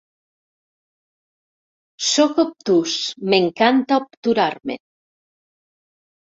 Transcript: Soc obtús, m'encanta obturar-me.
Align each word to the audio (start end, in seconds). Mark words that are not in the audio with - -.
Soc 2.11 2.41
obtús, 2.43 2.95
m'encanta 3.35 4.01
obturar-me. 4.05 4.79